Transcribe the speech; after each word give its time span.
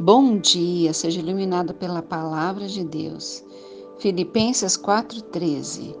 Bom 0.00 0.38
dia, 0.38 0.94
seja 0.94 1.20
iluminado 1.20 1.74
pela 1.74 2.00
palavra 2.00 2.66
de 2.66 2.82
Deus. 2.82 3.44
Filipenses 3.98 4.74
4:13. 4.74 5.94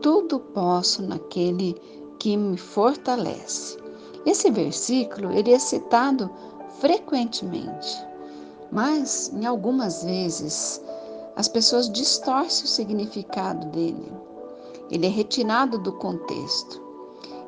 Tudo 0.00 0.40
posso 0.40 1.02
naquele 1.02 1.76
que 2.18 2.34
me 2.34 2.56
fortalece. 2.56 3.76
Esse 4.24 4.50
versículo 4.50 5.30
ele 5.30 5.52
é 5.52 5.58
citado 5.58 6.30
frequentemente, 6.80 7.94
mas 8.72 9.30
em 9.34 9.44
algumas 9.44 10.02
vezes 10.02 10.82
as 11.36 11.46
pessoas 11.46 11.90
distorcem 11.90 12.64
o 12.64 12.68
significado 12.68 13.66
dele. 13.66 14.12
Ele 14.90 15.06
é 15.06 15.10
retirado 15.10 15.78
do 15.78 15.92
contexto. 15.92 16.82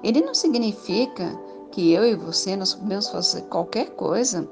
Ele 0.04 0.20
não 0.20 0.34
significa 0.34 1.34
que 1.72 1.92
eu 1.92 2.04
e 2.04 2.14
você 2.14 2.54
nós 2.56 2.74
podemos 2.74 3.08
fazer 3.08 3.42
qualquer 3.42 3.90
coisa 3.96 4.48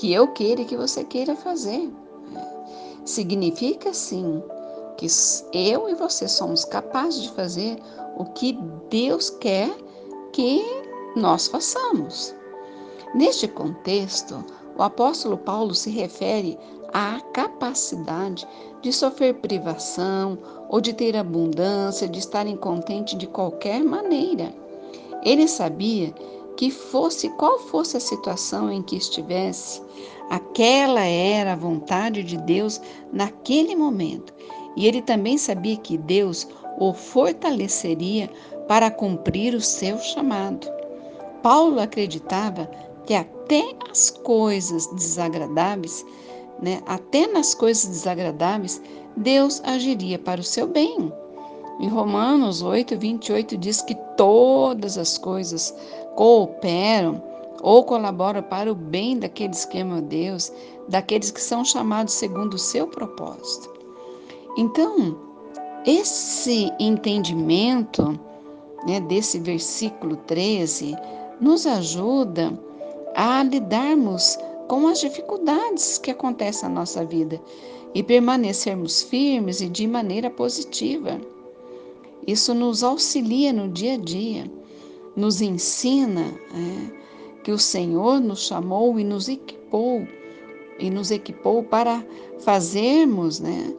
que 0.00 0.14
eu 0.14 0.28
queira 0.28 0.62
e 0.62 0.64
que 0.64 0.78
você 0.78 1.04
queira 1.04 1.36
fazer. 1.36 1.92
Significa 3.04 3.92
sim 3.92 4.42
que 4.96 5.06
eu 5.52 5.90
e 5.90 5.94
você 5.94 6.26
somos 6.26 6.64
capazes 6.64 7.24
de 7.24 7.30
fazer 7.32 7.76
o 8.16 8.24
que 8.24 8.58
Deus 8.88 9.28
quer 9.28 9.70
que 10.32 10.64
nós 11.14 11.48
façamos. 11.48 12.34
Neste 13.14 13.46
contexto, 13.46 14.42
o 14.74 14.82
apóstolo 14.82 15.36
Paulo 15.36 15.74
se 15.74 15.90
refere 15.90 16.58
à 16.94 17.20
capacidade 17.34 18.48
de 18.80 18.94
sofrer 18.94 19.34
privação 19.34 20.38
ou 20.70 20.80
de 20.80 20.94
ter 20.94 21.14
abundância, 21.14 22.08
de 22.08 22.18
estar 22.18 22.46
incontente 22.46 23.16
de 23.16 23.26
qualquer 23.26 23.84
maneira. 23.84 24.50
Ele 25.22 25.46
sabia 25.46 26.14
que 26.60 26.70
fosse 26.70 27.30
qual 27.30 27.58
fosse 27.58 27.96
a 27.96 28.00
situação 28.00 28.70
em 28.70 28.82
que 28.82 28.94
estivesse, 28.94 29.80
aquela 30.28 31.00
era 31.00 31.54
a 31.54 31.56
vontade 31.56 32.22
de 32.22 32.36
Deus 32.36 32.78
naquele 33.10 33.74
momento. 33.74 34.34
E 34.76 34.86
ele 34.86 35.00
também 35.00 35.38
sabia 35.38 35.78
que 35.78 35.96
Deus 35.96 36.46
o 36.78 36.92
fortaleceria 36.92 38.28
para 38.68 38.90
cumprir 38.90 39.54
o 39.54 39.60
seu 39.62 39.96
chamado. 40.00 40.70
Paulo 41.42 41.80
acreditava 41.80 42.70
que 43.06 43.14
até 43.14 43.74
as 43.90 44.10
coisas 44.10 44.86
desagradáveis, 44.88 46.04
né, 46.60 46.82
até 46.84 47.26
nas 47.26 47.54
coisas 47.54 47.86
desagradáveis, 47.86 48.82
Deus 49.16 49.62
agiria 49.64 50.18
para 50.18 50.42
o 50.42 50.44
seu 50.44 50.66
bem. 50.66 51.10
Em 51.80 51.88
Romanos 51.88 52.60
8, 52.60 52.98
28 52.98 53.56
diz 53.56 53.80
que 53.80 53.94
todas 54.14 54.98
as 54.98 55.16
coisas 55.16 55.74
cooperam 56.14 57.22
ou 57.62 57.84
colaboram 57.84 58.42
para 58.42 58.70
o 58.70 58.74
bem 58.74 59.18
daqueles 59.18 59.64
que 59.64 59.78
amam 59.78 59.96
a 59.96 60.00
Deus, 60.02 60.52
daqueles 60.88 61.30
que 61.30 61.40
são 61.40 61.64
chamados 61.64 62.12
segundo 62.12 62.54
o 62.54 62.58
seu 62.58 62.86
propósito. 62.86 63.72
Então, 64.58 65.16
esse 65.86 66.70
entendimento 66.78 68.20
né, 68.86 69.00
desse 69.00 69.38
versículo 69.38 70.16
13 70.16 70.94
nos 71.40 71.66
ajuda 71.66 72.52
a 73.16 73.42
lidarmos 73.42 74.38
com 74.68 74.86
as 74.86 75.00
dificuldades 75.00 75.96
que 75.96 76.10
acontecem 76.10 76.68
na 76.68 76.74
nossa 76.80 77.06
vida 77.06 77.40
e 77.94 78.02
permanecermos 78.02 79.00
firmes 79.02 79.62
e 79.62 79.68
de 79.68 79.86
maneira 79.86 80.28
positiva. 80.28 81.18
Isso 82.26 82.54
nos 82.54 82.82
auxilia 82.82 83.52
no 83.52 83.68
dia 83.68 83.94
a 83.94 83.96
dia, 83.96 84.50
nos 85.16 85.40
ensina 85.40 86.22
é, 86.22 87.42
que 87.42 87.52
o 87.52 87.58
Senhor 87.58 88.20
nos 88.20 88.46
chamou 88.46 88.98
e 88.98 89.04
nos 89.04 89.28
equipou 89.28 90.06
e 90.78 90.90
nos 90.90 91.10
equipou 91.10 91.62
para 91.62 92.04
fazermos, 92.40 93.38
né? 93.40 93.74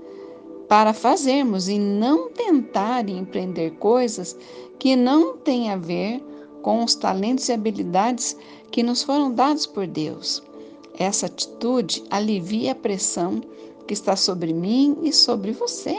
Para 0.68 0.94
fazermos 0.94 1.68
e 1.68 1.78
não 1.78 2.30
tentar 2.30 3.10
empreender 3.10 3.72
coisas 3.72 4.38
que 4.80 4.96
não 4.96 5.38
têm 5.38 5.70
a 5.70 5.76
ver 5.76 6.24
com 6.62 6.84
os 6.84 6.96
talentos 6.96 7.50
e 7.50 7.54
habilidades 7.54 8.38
que 8.70 8.84
nos 8.84 9.04
foram 9.04 9.34
dados 9.34 9.66
por 9.66 9.86
Deus. 9.88 10.42
Essa 10.98 11.26
atitude 11.26 12.04
alivia 12.10 12.72
a 12.74 12.76
pressão 12.76 13.42
que 13.88 13.94
está 13.94 14.16
sobre 14.16 14.54
mim 14.54 14.98
e 15.02 15.12
sobre 15.12 15.52
você. 15.52 15.98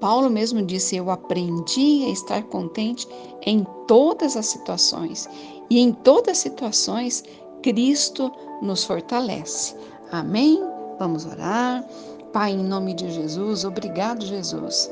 Paulo 0.00 0.28
mesmo 0.30 0.62
disse: 0.62 0.96
Eu 0.96 1.10
aprendi 1.10 2.04
a 2.04 2.10
estar 2.10 2.42
contente 2.44 3.08
em 3.42 3.66
todas 3.86 4.36
as 4.36 4.46
situações, 4.46 5.28
e 5.70 5.78
em 5.78 5.92
todas 5.92 6.32
as 6.32 6.38
situações, 6.38 7.24
Cristo 7.62 8.30
nos 8.62 8.84
fortalece. 8.84 9.74
Amém? 10.10 10.62
Vamos 10.98 11.26
orar. 11.26 11.84
Pai, 12.32 12.52
em 12.52 12.62
nome 12.62 12.94
de 12.94 13.10
Jesus, 13.10 13.64
obrigado, 13.64 14.24
Jesus, 14.24 14.90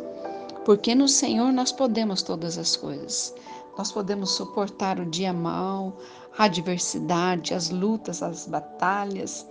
porque 0.64 0.94
no 0.94 1.06
Senhor 1.06 1.52
nós 1.52 1.70
podemos 1.70 2.22
todas 2.22 2.56
as 2.56 2.76
coisas. 2.76 3.34
Nós 3.76 3.92
podemos 3.92 4.30
suportar 4.30 4.98
o 5.00 5.04
dia 5.04 5.32
mal, 5.32 5.92
a 6.38 6.44
adversidade, 6.44 7.52
as 7.52 7.70
lutas, 7.70 8.22
as 8.22 8.46
batalhas, 8.46 9.46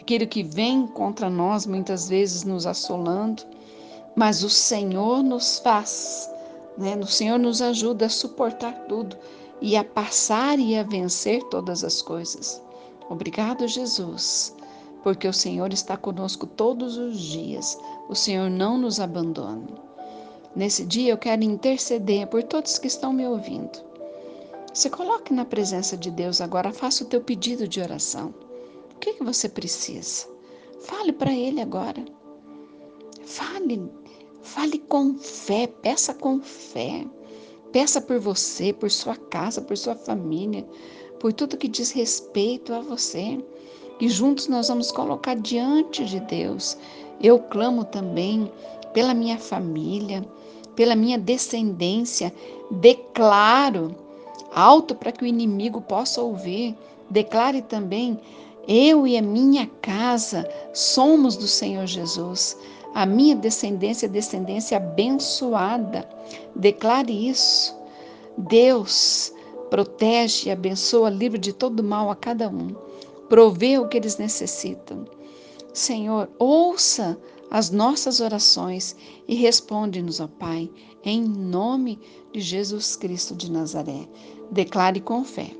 aquilo 0.00 0.26
que 0.26 0.42
vem 0.42 0.86
contra 0.86 1.28
nós 1.28 1.66
muitas 1.66 2.08
vezes 2.08 2.44
nos 2.44 2.66
assolando 2.66 3.42
mas 4.16 4.44
o 4.44 4.50
Senhor 4.50 5.22
nos 5.22 5.58
faz, 5.58 6.30
né? 6.78 6.96
O 6.96 7.06
Senhor 7.06 7.38
nos 7.38 7.60
ajuda 7.60 8.06
a 8.06 8.10
suportar 8.10 8.72
tudo 8.86 9.16
e 9.60 9.76
a 9.76 9.84
passar 9.84 10.58
e 10.58 10.76
a 10.76 10.82
vencer 10.82 11.42
todas 11.44 11.82
as 11.84 12.02
coisas. 12.02 12.62
Obrigado, 13.08 13.66
Jesus, 13.66 14.54
porque 15.02 15.28
o 15.28 15.32
Senhor 15.32 15.72
está 15.72 15.96
conosco 15.96 16.46
todos 16.46 16.96
os 16.96 17.18
dias. 17.18 17.78
O 18.08 18.14
Senhor 18.14 18.50
não 18.50 18.78
nos 18.78 19.00
abandona. 19.00 19.66
Nesse 20.54 20.84
dia 20.84 21.12
eu 21.12 21.18
quero 21.18 21.42
interceder 21.42 22.26
por 22.28 22.42
todos 22.42 22.78
que 22.78 22.86
estão 22.86 23.12
me 23.12 23.26
ouvindo. 23.26 23.82
Se 24.72 24.88
coloque 24.90 25.32
na 25.32 25.44
presença 25.44 25.96
de 25.96 26.10
Deus 26.10 26.40
agora, 26.40 26.72
faça 26.72 27.04
o 27.04 27.06
teu 27.06 27.20
pedido 27.20 27.66
de 27.66 27.80
oração. 27.80 28.34
O 28.94 28.98
que, 28.98 29.14
que 29.14 29.24
você 29.24 29.48
precisa? 29.48 30.26
Fale 30.80 31.12
para 31.12 31.32
Ele 31.32 31.60
agora. 31.60 32.04
Fale 33.24 34.03
Fale 34.44 34.78
com 34.78 35.16
fé, 35.16 35.66
peça 35.66 36.12
com 36.12 36.38
fé. 36.40 37.06
Peça 37.72 37.98
por 37.98 38.20
você, 38.20 38.74
por 38.74 38.90
sua 38.90 39.16
casa, 39.16 39.62
por 39.62 39.76
sua 39.76 39.96
família, 39.96 40.64
por 41.18 41.32
tudo 41.32 41.56
que 41.56 41.66
diz 41.66 41.90
respeito 41.90 42.72
a 42.74 42.80
você. 42.80 43.42
E 43.98 44.08
juntos 44.08 44.46
nós 44.46 44.68
vamos 44.68 44.92
colocar 44.92 45.34
diante 45.34 46.04
de 46.04 46.20
Deus. 46.20 46.76
Eu 47.22 47.38
clamo 47.38 47.86
também 47.86 48.52
pela 48.92 49.14
minha 49.14 49.38
família, 49.38 50.22
pela 50.76 50.94
minha 50.94 51.18
descendência. 51.18 52.32
Declaro 52.70 53.96
alto 54.54 54.94
para 54.94 55.10
que 55.10 55.24
o 55.24 55.26
inimigo 55.26 55.80
possa 55.80 56.20
ouvir. 56.20 56.76
Declare 57.08 57.62
também: 57.62 58.20
eu 58.68 59.06
e 59.06 59.16
a 59.16 59.22
minha 59.22 59.66
casa 59.80 60.46
somos 60.74 61.34
do 61.34 61.48
Senhor 61.48 61.86
Jesus. 61.86 62.58
A 62.94 63.04
minha 63.04 63.34
descendência 63.34 64.06
é 64.06 64.08
descendência 64.08 64.76
abençoada. 64.76 66.08
Declare 66.54 67.12
isso. 67.28 67.76
Deus 68.38 69.32
protege 69.68 70.48
e 70.48 70.52
abençoa, 70.52 71.10
livre 71.10 71.38
de 71.38 71.52
todo 71.52 71.82
mal 71.82 72.08
a 72.08 72.14
cada 72.14 72.48
um. 72.48 72.68
Provê 73.28 73.78
o 73.78 73.88
que 73.88 73.96
eles 73.96 74.16
necessitam. 74.16 75.04
Senhor, 75.72 76.30
ouça 76.38 77.18
as 77.50 77.70
nossas 77.70 78.20
orações 78.20 78.94
e 79.26 79.34
responde-nos, 79.34 80.20
ó 80.20 80.28
Pai, 80.28 80.70
em 81.04 81.22
nome 81.22 81.98
de 82.32 82.40
Jesus 82.40 82.94
Cristo 82.94 83.34
de 83.34 83.50
Nazaré. 83.50 84.08
Declare 84.52 85.00
com 85.00 85.24
fé. 85.24 85.50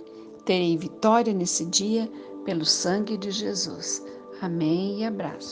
Terei 0.44 0.76
vitória 0.76 1.32
nesse 1.32 1.64
dia 1.64 2.08
pelo 2.44 2.64
sangue 2.64 3.16
de 3.16 3.32
Jesus. 3.32 4.00
Amém 4.40 5.00
e 5.00 5.04
abraço. 5.04 5.42